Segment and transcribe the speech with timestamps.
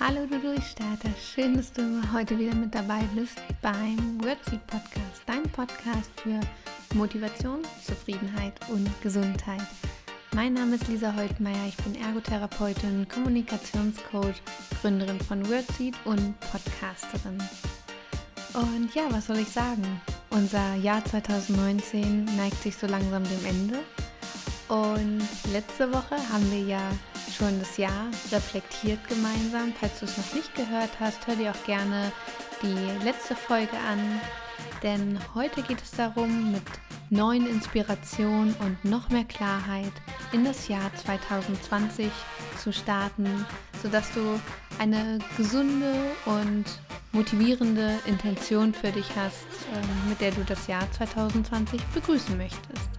[0.00, 1.82] Hallo du Durchstarter, schön, dass du
[2.12, 6.38] heute wieder mit dabei bist beim Wordseed Podcast, dein Podcast für
[6.94, 9.66] Motivation, Zufriedenheit und Gesundheit.
[10.36, 14.40] Mein Name ist Lisa Holtmeier, ich bin Ergotherapeutin, Kommunikationscoach,
[14.80, 17.42] Gründerin von Wordseed und Podcasterin.
[18.54, 20.00] Und ja, was soll ich sagen?
[20.30, 23.78] Unser Jahr 2019 neigt sich so langsam dem Ende.
[24.68, 26.90] Und letzte Woche haben wir ja
[27.38, 29.72] schon das Jahr reflektiert gemeinsam.
[29.78, 32.10] Falls du es noch nicht gehört hast, hör dir auch gerne
[32.62, 34.20] die letzte Folge an.
[34.82, 36.62] Denn heute geht es darum, mit
[37.10, 39.92] neuen Inspirationen und noch mehr Klarheit
[40.32, 42.10] in das Jahr 2020
[42.60, 43.46] zu starten,
[43.82, 44.40] sodass du
[44.78, 45.94] eine gesunde
[46.26, 46.64] und
[47.12, 52.97] motivierende Intention für dich hast, ähm, mit der du das Jahr 2020 begrüßen möchtest.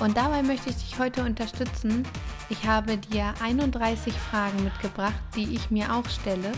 [0.00, 2.06] Und dabei möchte ich dich heute unterstützen.
[2.48, 6.52] Ich habe dir 31 Fragen mitgebracht, die ich mir auch stelle.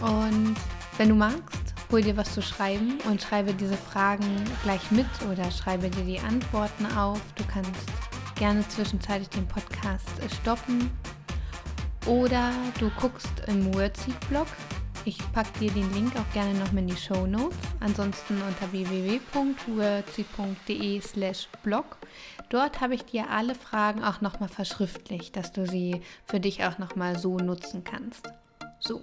[0.00, 0.56] Und
[0.98, 4.26] wenn du magst, hol dir was zu schreiben und schreibe diese Fragen
[4.62, 7.20] gleich mit oder schreibe dir die Antworten auf.
[7.36, 7.90] Du kannst
[8.36, 10.08] gerne zwischenzeitlich den Podcast
[10.40, 10.90] stoppen
[12.06, 14.46] oder du guckst im Wordseed-Blog.
[15.04, 17.56] Ich packe dir den Link auch gerne nochmal in die Show Notes.
[17.80, 21.96] Ansonsten unter www.wordseed.de slash blog
[22.50, 26.78] Dort habe ich dir alle Fragen auch nochmal verschriftlicht, dass du sie für dich auch
[26.78, 28.28] nochmal so nutzen kannst.
[28.80, 29.02] So,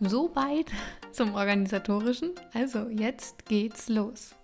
[0.00, 0.66] so weit
[1.12, 2.30] zum organisatorischen.
[2.54, 4.34] Also jetzt geht's los.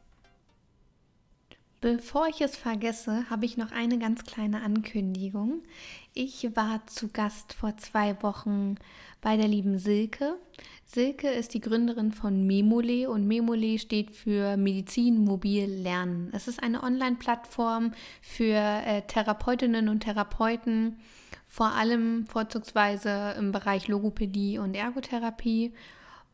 [1.81, 5.63] Bevor ich es vergesse, habe ich noch eine ganz kleine Ankündigung.
[6.13, 8.75] Ich war zu Gast vor zwei Wochen
[9.21, 10.39] bei der lieben Silke.
[10.87, 16.31] Silke ist die Gründerin von Memole und Memole steht für Medizin Mobil Lernen.
[16.33, 17.93] Es ist eine Online-Plattform
[18.23, 20.99] für äh, Therapeutinnen und Therapeuten,
[21.47, 25.73] vor allem vorzugsweise im Bereich Logopädie und Ergotherapie.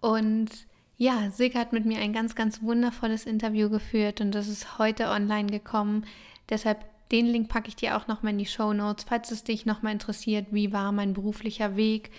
[0.01, 0.49] Und
[0.97, 5.09] ja, Silke hat mit mir ein ganz, ganz wundervolles Interview geführt und das ist heute
[5.09, 6.07] online gekommen.
[6.49, 9.67] Deshalb den Link packe ich dir auch nochmal in die Show Notes, falls es dich
[9.67, 12.11] nochmal interessiert, wie war mein beruflicher Weg,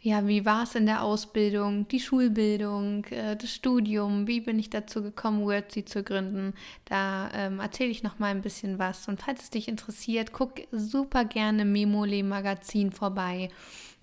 [0.00, 4.68] ja, wie war es in der Ausbildung, die Schulbildung, äh, das Studium, wie bin ich
[4.68, 6.52] dazu gekommen, Wordseed zu gründen.
[6.84, 9.08] Da ähm, erzähle ich nochmal ein bisschen was.
[9.08, 13.48] Und falls es dich interessiert, guck super gerne Memole Magazin vorbei.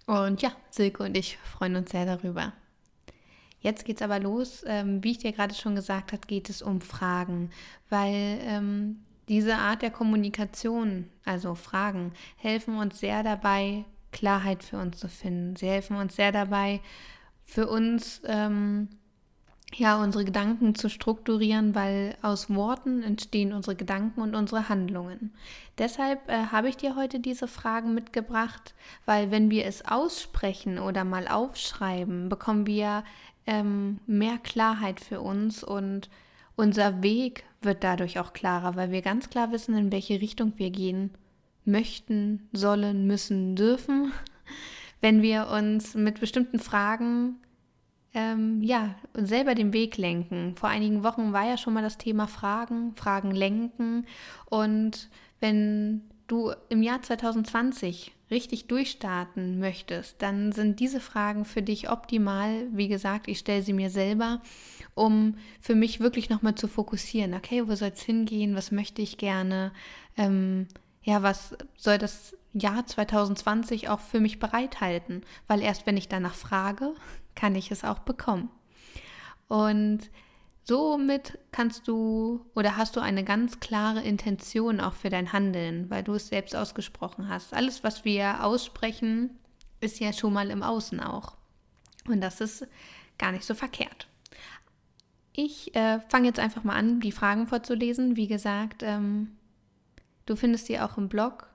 [0.08, 2.54] Und ja, Silke und ich freuen uns sehr darüber.
[3.62, 4.64] Jetzt geht es aber los.
[4.68, 7.52] Ähm, wie ich dir gerade schon gesagt habe, geht es um Fragen,
[7.90, 8.98] weil ähm,
[9.30, 15.56] diese Art der Kommunikation, also Fragen, helfen uns sehr dabei, Klarheit für uns zu finden.
[15.56, 16.82] Sie helfen uns sehr dabei,
[17.46, 18.90] für uns ähm,
[19.74, 25.34] ja unsere Gedanken zu strukturieren, weil aus Worten entstehen unsere Gedanken und unsere Handlungen.
[25.78, 28.74] Deshalb äh, habe ich dir heute diese Fragen mitgebracht,
[29.06, 33.04] weil wenn wir es aussprechen oder mal aufschreiben, bekommen wir
[33.46, 36.10] ähm, mehr Klarheit für uns und
[36.56, 40.70] unser Weg wird dadurch auch klarer, weil wir ganz klar wissen, in welche Richtung wir
[40.70, 41.12] gehen
[41.66, 44.12] möchten, sollen, müssen, dürfen,
[45.02, 47.38] wenn wir uns mit bestimmten Fragen
[48.14, 50.56] ähm, ja, selber den Weg lenken.
[50.56, 54.06] Vor einigen Wochen war ja schon mal das Thema Fragen, Fragen lenken.
[54.50, 55.10] Und
[55.40, 62.68] wenn du im Jahr 2020 richtig durchstarten möchtest, dann sind diese Fragen für dich optimal.
[62.72, 64.42] Wie gesagt, ich stelle sie mir selber,
[64.96, 67.34] um für mich wirklich nochmal zu fokussieren.
[67.34, 68.56] Okay, wo soll es hingehen?
[68.56, 69.72] Was möchte ich gerne?
[70.18, 70.68] Ähm,
[71.04, 75.24] ja, was soll das Jahr 2020 auch für mich bereithalten?
[75.48, 76.94] Weil erst wenn ich danach frage,
[77.36, 78.50] kann ich es auch bekommen.
[79.48, 80.10] Und
[80.64, 86.04] somit kannst du oder hast du eine ganz klare Intention auch für dein Handeln, weil
[86.04, 87.54] du es selbst ausgesprochen hast.
[87.54, 89.40] Alles, was wir aussprechen,
[89.80, 91.38] ist ja schon mal im Außen auch.
[92.08, 92.68] Und das ist
[93.18, 94.08] gar nicht so verkehrt.
[95.34, 98.16] Ich äh, fange jetzt einfach mal an, die Fragen vorzulesen.
[98.16, 99.38] Wie gesagt, ähm,
[100.26, 101.50] Du findest sie auch im Blog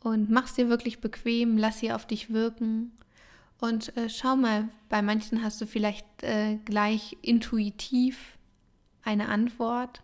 [0.00, 2.92] und machst dir wirklich bequem, lass sie auf dich wirken
[3.64, 8.36] und äh, schau mal, bei manchen hast du vielleicht äh, gleich intuitiv
[9.02, 10.02] eine Antwort.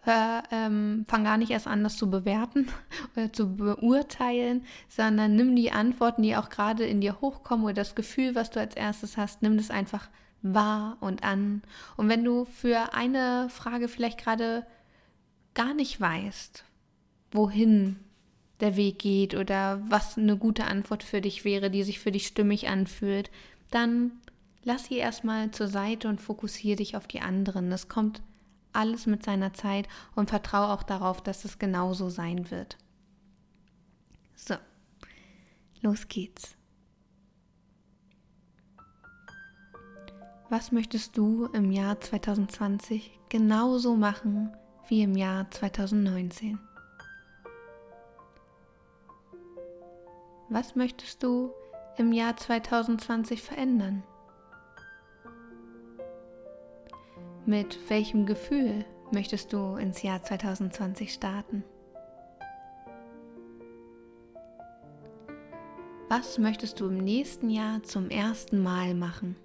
[0.00, 2.66] Hör, ähm, fang gar nicht erst an, das zu bewerten
[3.16, 7.94] oder zu beurteilen, sondern nimm die Antworten, die auch gerade in dir hochkommen oder das
[7.94, 10.08] Gefühl, was du als erstes hast, nimm das einfach
[10.42, 11.62] wahr und an.
[11.96, 14.66] Und wenn du für eine Frage vielleicht gerade
[15.54, 16.64] gar nicht weißt,
[17.30, 18.00] wohin
[18.60, 22.26] der Weg geht oder was eine gute Antwort für dich wäre, die sich für dich
[22.26, 23.30] stimmig anfühlt,
[23.70, 24.12] dann
[24.62, 27.70] lass sie erstmal zur Seite und fokussiere dich auf die anderen.
[27.70, 28.22] Das kommt
[28.72, 32.76] alles mit seiner Zeit und vertraue auch darauf, dass es genauso sein wird.
[34.34, 34.54] So,
[35.82, 36.56] los geht's.
[40.48, 44.50] Was möchtest du im Jahr 2020 genauso machen
[44.88, 46.58] wie im Jahr 2019?
[50.52, 51.52] Was möchtest du
[51.96, 54.02] im Jahr 2020 verändern?
[57.46, 61.62] Mit welchem Gefühl möchtest du ins Jahr 2020 starten?
[66.08, 69.36] Was möchtest du im nächsten Jahr zum ersten Mal machen?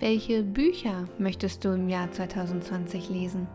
[0.00, 3.48] Welche Bücher möchtest du im Jahr 2020 lesen?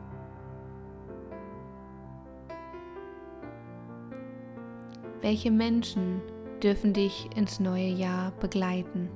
[5.23, 6.21] Welche Menschen
[6.61, 9.09] dürfen dich ins neue Jahr begleiten?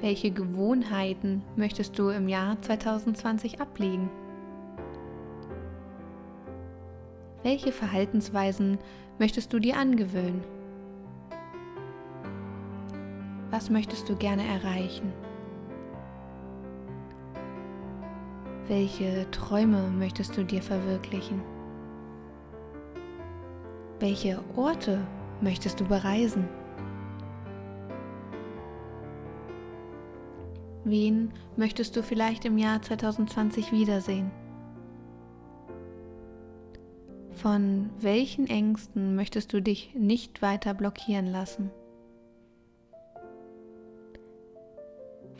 [0.00, 4.10] Welche Gewohnheiten möchtest du im Jahr 2020 ablegen?
[7.44, 8.78] Welche Verhaltensweisen
[9.20, 10.42] möchtest du dir angewöhnen?
[13.52, 15.12] Was möchtest du gerne erreichen?
[18.68, 21.40] Welche Träume möchtest du dir verwirklichen?
[24.00, 25.06] Welche Orte
[25.40, 26.48] möchtest du bereisen?
[30.82, 34.32] Wen möchtest du vielleicht im Jahr 2020 wiedersehen?
[37.34, 41.70] Von welchen Ängsten möchtest du dich nicht weiter blockieren lassen?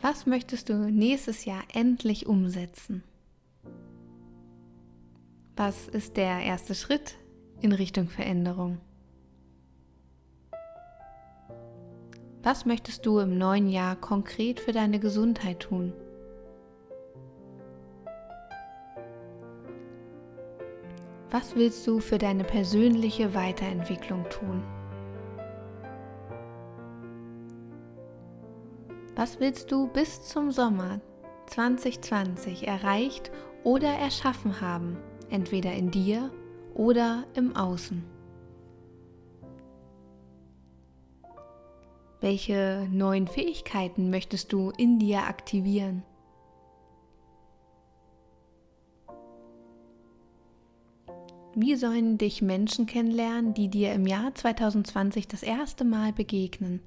[0.01, 3.03] Was möchtest du nächstes Jahr endlich umsetzen?
[5.59, 7.15] Was ist der erste Schritt
[7.61, 8.77] in Richtung Veränderung?
[12.43, 15.93] Was möchtest du im neuen Jahr konkret für deine Gesundheit tun?
[21.31, 24.63] Was willst du für deine persönliche Weiterentwicklung tun?
[29.15, 31.01] Was willst du bis zum Sommer
[31.47, 33.31] 2020 erreicht
[33.63, 34.97] oder erschaffen haben?
[35.29, 36.31] Entweder in dir
[36.73, 38.03] oder im Außen.
[42.19, 46.03] Welche neuen Fähigkeiten möchtest du in dir aktivieren?
[51.59, 56.81] Wie sollen dich Menschen kennenlernen, die dir im Jahr 2020 das erste Mal begegnen?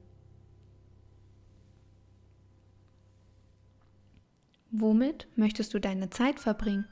[4.71, 6.87] Womit möchtest du deine Zeit verbringen?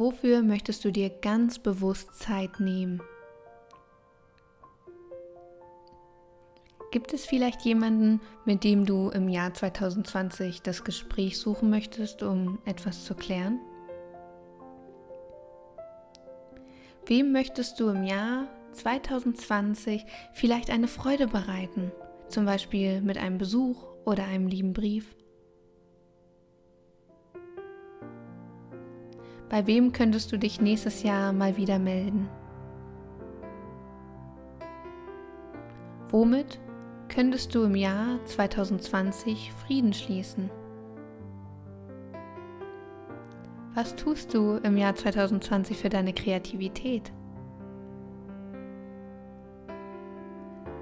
[0.00, 3.02] Wofür möchtest du dir ganz bewusst Zeit nehmen?
[6.90, 12.60] Gibt es vielleicht jemanden, mit dem du im Jahr 2020 das Gespräch suchen möchtest, um
[12.64, 13.60] etwas zu klären?
[17.04, 21.92] Wem möchtest du im Jahr 2020 vielleicht eine Freude bereiten,
[22.26, 25.14] zum Beispiel mit einem Besuch oder einem lieben Brief?
[29.50, 32.28] Bei wem könntest du dich nächstes Jahr mal wieder melden?
[36.08, 36.60] Womit
[37.08, 40.50] könntest du im Jahr 2020 Frieden schließen?
[43.74, 47.12] Was tust du im Jahr 2020 für deine Kreativität?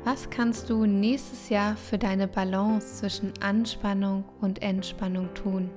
[0.04, 5.70] Was kannst du nächstes Jahr für deine Balance zwischen Anspannung und Entspannung tun?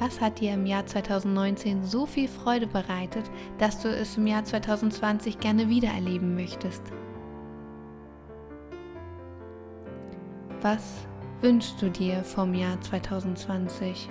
[0.00, 3.28] Was hat dir im Jahr 2019 so viel Freude bereitet,
[3.58, 6.82] dass du es im Jahr 2020 gerne wieder erleben möchtest?
[10.60, 11.06] Was
[11.40, 14.08] wünschst du dir vom Jahr 2020?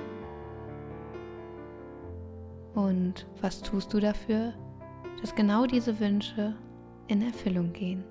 [2.73, 4.53] Und was tust du dafür,
[5.21, 6.53] dass genau diese Wünsche
[7.07, 8.03] in Erfüllung gehen?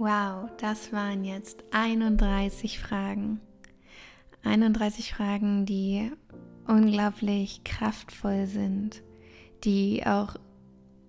[0.00, 3.38] Wow, das waren jetzt 31 Fragen.
[4.42, 6.10] 31 Fragen, die
[6.66, 9.02] unglaublich kraftvoll sind,
[9.62, 10.36] die auch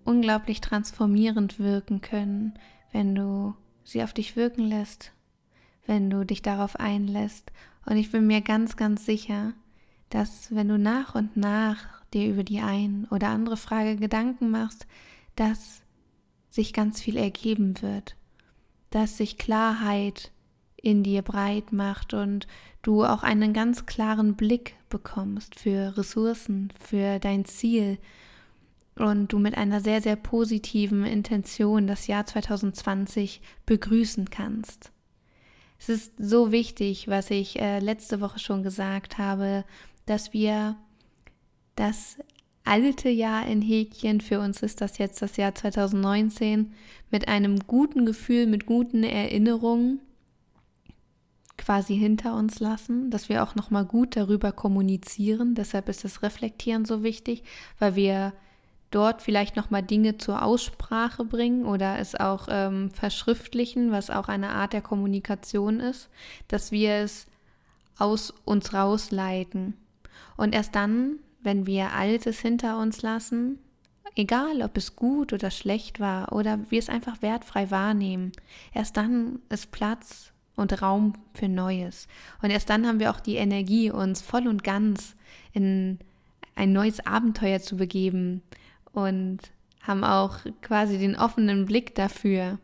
[0.04, 2.56] unglaublich transformierend wirken können,
[2.92, 3.56] wenn du
[3.86, 5.14] sie auf dich wirken lässt,
[5.86, 7.54] wenn du dich darauf einlässt.
[7.86, 9.54] Und ich bin mir ganz, ganz sicher,
[10.10, 14.86] dass wenn du nach und nach dir über die ein oder andere Frage Gedanken machst,
[15.38, 15.82] dass
[16.50, 18.18] sich ganz viel ergeben wird
[18.92, 20.32] dass sich Klarheit
[20.76, 22.48] in dir breit macht und
[22.82, 27.98] du auch einen ganz klaren Blick bekommst für Ressourcen, für dein Ziel
[28.96, 34.92] und du mit einer sehr, sehr positiven Intention das Jahr 2020 begrüßen kannst.
[35.80, 39.66] Es ist so wichtig, was ich äh, letzte Woche schon gesagt habe,
[40.06, 40.76] dass wir
[41.76, 42.18] das
[42.64, 46.74] alte Jahr in Häkchen, für uns ist das jetzt das Jahr 2019,
[47.10, 50.00] mit einem guten Gefühl, mit guten Erinnerungen
[51.58, 55.56] quasi hinter uns lassen, dass wir auch noch mal gut darüber kommunizieren.
[55.56, 57.44] Deshalb ist das Reflektieren so wichtig,
[57.80, 58.34] weil wir
[58.90, 64.28] dort vielleicht noch mal Dinge zur Aussprache bringen oder es auch ähm, verschriftlichen, was auch
[64.28, 66.10] eine Art der Kommunikation ist,
[66.48, 67.28] dass wir es
[67.98, 69.76] aus uns rausleiten.
[70.36, 73.60] Und erst dann, wenn wir Altes hinter uns lassen,
[74.16, 78.32] egal ob es gut oder schlecht war oder wir es einfach wertfrei wahrnehmen,
[78.74, 82.08] erst dann ist Platz und Raum für Neues.
[82.42, 85.16] Und erst dann haben wir auch die Energie, uns voll und ganz
[85.54, 86.00] in
[86.56, 88.44] ein neues Abenteuer zu begeben,
[88.94, 89.40] und
[89.82, 92.60] haben auch quasi den offenen Blick dafür,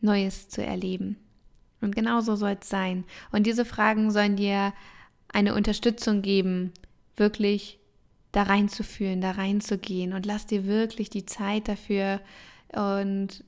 [0.00, 1.16] Neues zu erleben.
[1.80, 3.04] Und genau so soll es sein.
[3.30, 4.72] Und diese Fragen sollen dir
[5.32, 6.72] eine Unterstützung geben,
[7.16, 7.78] wirklich
[8.32, 12.20] da reinzuführen, da reinzugehen und lass dir wirklich die Zeit dafür
[12.72, 13.44] und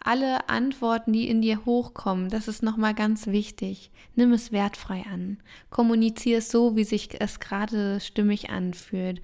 [0.00, 3.90] alle Antworten, die in dir hochkommen, das ist nochmal ganz wichtig.
[4.14, 5.38] Nimm es wertfrei an.
[5.70, 9.20] Kommuniziere es so, wie sich es gerade stimmig anfühlt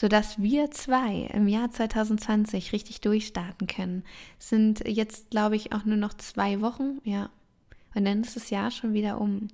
[0.00, 4.02] sodass wir zwei im Jahr 2020 richtig durchstarten können.
[4.38, 7.28] Es sind jetzt, glaube ich, auch nur noch zwei Wochen, ja.
[7.94, 9.48] Und dann ist das Jahr schon wieder um.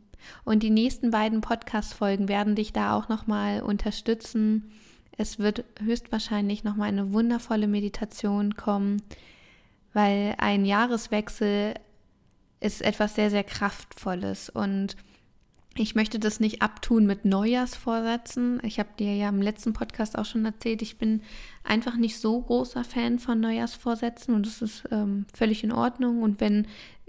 [0.44, 4.72] Und die nächsten beiden Podcast-Folgen werden dich da auch nochmal unterstützen.
[5.16, 9.02] Es wird höchstwahrscheinlich nochmal eine wundervolle Meditation kommen,
[9.92, 11.74] weil ein Jahreswechsel
[12.60, 14.96] ist etwas sehr, sehr Kraftvolles und
[15.78, 18.60] ich möchte das nicht abtun mit Neujahrsvorsätzen.
[18.64, 21.20] Ich habe dir ja im letzten Podcast auch schon erzählt, ich bin
[21.64, 26.22] einfach nicht so großer Fan von Neujahrsvorsätzen und das ist ähm, völlig in Ordnung.
[26.22, 26.66] Und wenn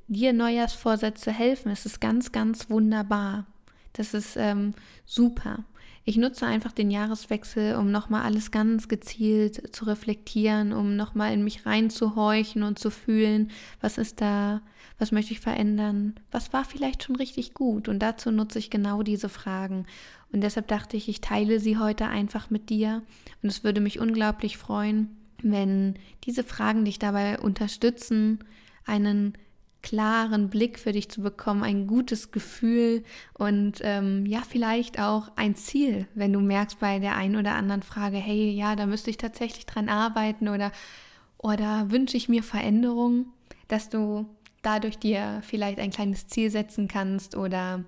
[0.07, 3.45] dir Neujahrsvorsätze helfen, ist es ganz, ganz wunderbar.
[3.93, 4.73] Das ist ähm,
[5.05, 5.65] super.
[6.09, 11.43] Ich nutze einfach den Jahreswechsel, um nochmal alles ganz gezielt zu reflektieren, um nochmal in
[11.43, 14.61] mich reinzuhorchen und zu fühlen, was ist da,
[14.99, 17.89] was möchte ich verändern, was war vielleicht schon richtig gut.
[17.89, 19.85] Und dazu nutze ich genau diese Fragen.
[20.31, 23.01] Und deshalb dachte ich, ich teile sie heute einfach mit dir.
[23.43, 25.09] Und es würde mich unglaublich freuen,
[25.41, 28.39] wenn diese Fragen dich dabei unterstützen,
[28.85, 29.33] einen
[29.81, 33.03] klaren Blick für dich zu bekommen, ein gutes Gefühl
[33.33, 37.83] und ähm, ja, vielleicht auch ein Ziel, wenn du merkst bei der einen oder anderen
[37.83, 40.71] Frage, hey, ja, da müsste ich tatsächlich dran arbeiten oder,
[41.37, 43.27] oder wünsche ich mir Veränderungen,
[43.67, 44.25] dass du
[44.61, 47.83] dadurch dir vielleicht ein kleines Ziel setzen kannst oder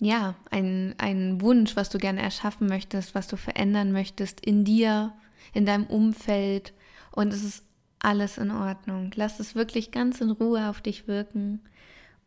[0.00, 5.12] ja, ein, ein Wunsch, was du gerne erschaffen möchtest, was du verändern möchtest in dir,
[5.52, 6.72] in deinem Umfeld.
[7.12, 7.64] Und es ist
[8.00, 9.10] alles in Ordnung.
[9.14, 11.60] Lass es wirklich ganz in Ruhe auf dich wirken.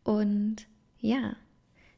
[0.02, 0.66] Und
[0.98, 1.36] ja,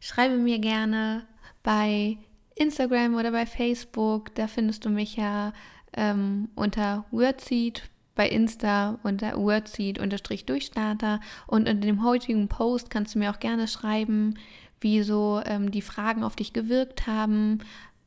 [0.01, 1.27] schreibe mir gerne
[1.63, 2.19] bei
[2.55, 4.35] Instagram oder bei Facebook.
[4.35, 5.53] Da findest du mich ja
[5.95, 11.21] ähm, unter Wordseed bei Insta unter Wordseed-Durchstarter.
[11.47, 14.35] Und in dem heutigen Post kannst du mir auch gerne schreiben,
[14.81, 17.61] wie so ähm, die Fragen auf dich gewirkt haben,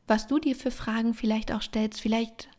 [0.07, 2.01] was du dir für Fragen vielleicht auch stellst.
[2.01, 2.49] Vielleicht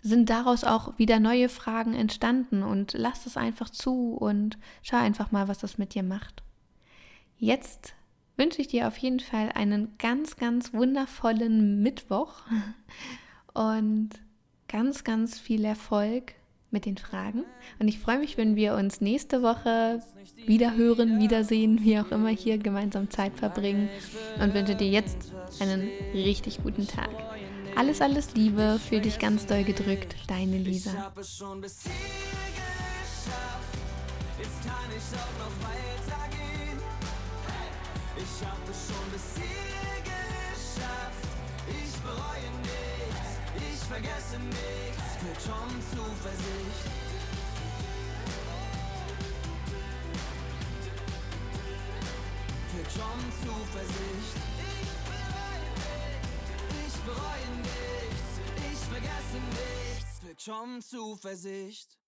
[0.00, 5.32] sind daraus auch wieder neue Fragen entstanden und lass es einfach zu und schau einfach
[5.32, 6.42] mal, was das mit dir macht.
[7.36, 7.94] Jetzt
[8.36, 12.32] wünsche ich dir auf jeden Fall einen ganz, ganz wundervollen Mittwoch
[13.54, 14.10] und
[14.68, 16.34] ganz, ganz viel Erfolg
[16.70, 17.44] mit den Fragen.
[17.78, 20.02] Und ich freue mich, wenn wir uns nächste Woche
[20.46, 23.88] wieder hören, wiedersehen, wie auch immer hier gemeinsam Zeit verbringen
[24.40, 27.37] und wünsche dir jetzt einen richtig guten Tag.
[27.78, 30.90] Alles, alles Liebe, für dich ganz doll gedrückt, deine Lisa.
[30.90, 31.92] Ich habe schon bis hier
[32.58, 33.78] geschafft,
[34.36, 36.76] jetzt kann ich auch noch weitergehen.
[38.16, 41.22] Ich habe schon bis hier geschafft,
[41.68, 46.82] ich bereue nichts, ich vergesse nichts, mit schon Zuversicht.
[52.72, 54.57] Für schon Zuversicht.
[57.08, 61.98] Bereue nichts, ich vergesse nichts, schon Zuversicht.